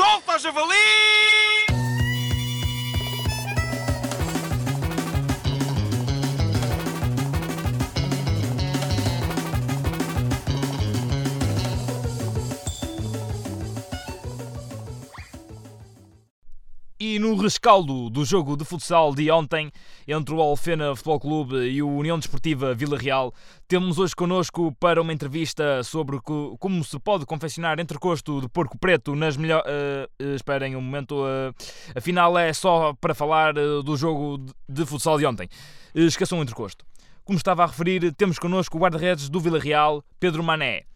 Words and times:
Solta, 0.00 0.38
javali! 0.38 1.29
E 17.02 17.18
no 17.18 17.34
rescaldo 17.34 18.10
do 18.10 18.26
jogo 18.26 18.58
de 18.58 18.62
futsal 18.62 19.14
de 19.14 19.30
ontem, 19.30 19.72
entre 20.06 20.34
o 20.34 20.40
Alfena 20.42 20.94
Futebol 20.94 21.18
Clube 21.18 21.56
e 21.56 21.82
o 21.82 21.88
União 21.88 22.18
Desportiva 22.18 22.74
Vila 22.74 22.98
Real, 22.98 23.32
temos 23.66 23.98
hoje 23.98 24.14
connosco 24.14 24.70
para 24.78 25.00
uma 25.00 25.10
entrevista 25.10 25.82
sobre 25.82 26.20
co- 26.20 26.58
como 26.58 26.84
se 26.84 26.98
pode 27.00 27.24
confeccionar 27.24 27.80
entrecosto 27.80 28.42
de 28.42 28.50
porco 28.50 28.76
preto 28.78 29.14
nas 29.16 29.34
melhores. 29.38 29.64
esperem 30.36 30.76
um 30.76 30.82
momento, 30.82 31.24
uh, 31.24 31.54
afinal 31.96 32.36
é 32.36 32.52
só 32.52 32.92
para 33.00 33.14
falar 33.14 33.56
uh, 33.56 33.82
do 33.82 33.96
jogo 33.96 34.44
de, 34.68 34.84
futsal 34.84 35.16
de 35.16 35.24
ontem. 35.24 35.48
Uh, 35.94 36.00
esqueçam 36.00 36.38
o 36.38 36.42
entrecosto. 36.42 36.84
Como 37.24 37.38
estava 37.38 37.64
a 37.64 37.66
referir, 37.66 38.12
temos 38.14 38.38
connosco 38.38 38.76
o 38.76 38.80
guarda-redes 38.80 39.30
do 39.30 39.40
Vila 39.40 39.58
Real, 39.58 40.04
Pedro 40.18 40.42
Mané. 40.42 40.89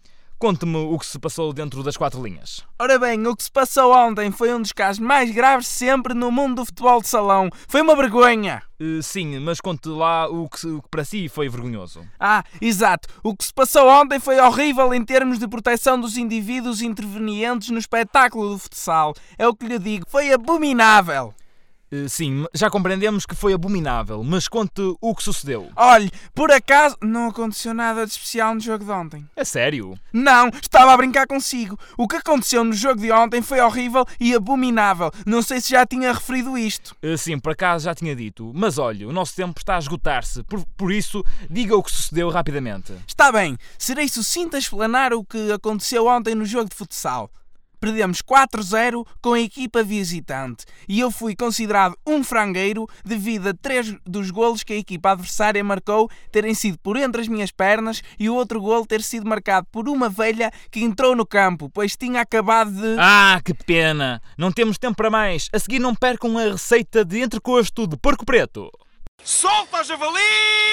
Conte-me 0.44 0.76
o 0.76 0.98
que 0.98 1.06
se 1.06 1.18
passou 1.18 1.54
dentro 1.54 1.82
das 1.82 1.96
quatro 1.96 2.22
linhas. 2.22 2.62
Ora 2.78 2.98
bem, 2.98 3.26
o 3.26 3.34
que 3.34 3.44
se 3.44 3.50
passou 3.50 3.94
ontem 3.94 4.30
foi 4.30 4.52
um 4.52 4.60
dos 4.60 4.72
casos 4.72 4.98
mais 4.98 5.30
graves 5.30 5.66
sempre 5.66 6.12
no 6.12 6.30
mundo 6.30 6.56
do 6.56 6.66
futebol 6.66 7.00
de 7.00 7.08
salão. 7.08 7.48
Foi 7.66 7.80
uma 7.80 7.96
vergonha. 7.96 8.62
Uh, 8.78 9.02
sim, 9.02 9.38
mas 9.38 9.58
conte 9.58 9.88
lá 9.88 10.28
o 10.28 10.46
que, 10.50 10.66
o 10.66 10.82
que 10.82 10.88
para 10.90 11.02
si 11.02 11.30
foi 11.30 11.48
vergonhoso. 11.48 12.06
Ah, 12.20 12.44
exato. 12.60 13.08
O 13.22 13.34
que 13.34 13.42
se 13.42 13.54
passou 13.54 13.88
ontem 13.88 14.20
foi 14.20 14.38
horrível 14.38 14.92
em 14.92 15.02
termos 15.02 15.38
de 15.38 15.48
proteção 15.48 15.98
dos 15.98 16.18
indivíduos 16.18 16.82
intervenientes 16.82 17.70
no 17.70 17.78
espetáculo 17.78 18.50
do 18.50 18.58
futsal. 18.58 19.14
É 19.38 19.48
o 19.48 19.56
que 19.56 19.66
lhe 19.66 19.78
digo. 19.78 20.04
Foi 20.06 20.30
abominável. 20.30 21.32
Uh, 21.94 22.08
sim, 22.08 22.44
já 22.52 22.68
compreendemos 22.68 23.24
que 23.24 23.36
foi 23.36 23.52
abominável, 23.52 24.24
mas 24.24 24.48
conte 24.48 24.80
o 25.00 25.14
que 25.14 25.22
sucedeu. 25.22 25.70
Olhe, 25.76 26.10
por 26.34 26.50
acaso 26.50 26.96
não 27.00 27.28
aconteceu 27.28 27.72
nada 27.72 28.04
de 28.04 28.10
especial 28.10 28.52
no 28.52 28.60
jogo 28.60 28.84
de 28.84 28.90
ontem. 28.90 29.28
É 29.36 29.44
sério? 29.44 29.96
Não, 30.12 30.48
estava 30.48 30.92
a 30.92 30.96
brincar 30.96 31.26
consigo. 31.28 31.78
O 31.96 32.08
que 32.08 32.16
aconteceu 32.16 32.64
no 32.64 32.72
jogo 32.72 33.00
de 33.00 33.12
ontem 33.12 33.40
foi 33.42 33.60
horrível 33.60 34.04
e 34.18 34.34
abominável. 34.34 35.12
Não 35.24 35.40
sei 35.40 35.60
se 35.60 35.70
já 35.70 35.86
tinha 35.86 36.12
referido 36.12 36.58
isto. 36.58 36.96
Uh, 37.00 37.16
sim, 37.16 37.38
por 37.38 37.52
acaso 37.52 37.84
já 37.84 37.94
tinha 37.94 38.16
dito, 38.16 38.50
mas 38.52 38.76
olha, 38.76 39.06
o 39.06 39.12
nosso 39.12 39.36
tempo 39.36 39.60
está 39.60 39.76
a 39.76 39.78
esgotar-se, 39.78 40.42
por, 40.42 40.64
por 40.76 40.90
isso 40.90 41.24
diga 41.48 41.76
o 41.76 41.82
que 41.82 41.92
sucedeu 41.92 42.28
rapidamente. 42.28 42.92
Está 43.06 43.30
bem, 43.30 43.56
serei 43.78 44.08
sucinto 44.08 44.56
a 44.56 44.58
explanar 44.58 45.12
o 45.12 45.24
que 45.24 45.52
aconteceu 45.52 46.06
ontem 46.06 46.34
no 46.34 46.44
jogo 46.44 46.68
de 46.68 46.74
futsal. 46.74 47.30
Perdemos 47.84 48.22
4-0 48.22 49.06
com 49.20 49.34
a 49.34 49.40
equipa 49.40 49.82
visitante 49.82 50.64
e 50.88 51.00
eu 51.00 51.10
fui 51.10 51.36
considerado 51.36 51.94
um 52.06 52.24
frangueiro 52.24 52.88
devido 53.04 53.48
a 53.48 53.52
três 53.52 53.94
dos 54.06 54.30
golos 54.30 54.62
que 54.62 54.72
a 54.72 54.78
equipa 54.78 55.10
adversária 55.10 55.62
marcou 55.62 56.10
terem 56.32 56.54
sido 56.54 56.78
por 56.78 56.96
entre 56.96 57.20
as 57.20 57.28
minhas 57.28 57.50
pernas 57.50 58.02
e 58.18 58.30
o 58.30 58.34
outro 58.34 58.58
golo 58.58 58.86
ter 58.86 59.02
sido 59.02 59.28
marcado 59.28 59.66
por 59.70 59.86
uma 59.86 60.08
velha 60.08 60.50
que 60.70 60.80
entrou 60.80 61.14
no 61.14 61.26
campo, 61.26 61.68
pois 61.68 61.94
tinha 61.94 62.22
acabado 62.22 62.70
de. 62.70 62.96
Ah, 62.98 63.38
que 63.44 63.52
pena! 63.52 64.22
Não 64.38 64.50
temos 64.50 64.78
tempo 64.78 64.96
para 64.96 65.10
mais. 65.10 65.50
A 65.52 65.58
seguir 65.58 65.78
não 65.78 65.94
percam 65.94 66.38
a 66.38 66.52
receita 66.52 67.04
de 67.04 67.20
entrecosto 67.20 67.86
de 67.86 67.98
porco 67.98 68.24
preto. 68.24 68.70
Solta, 69.22 69.84
javali! 69.84 70.63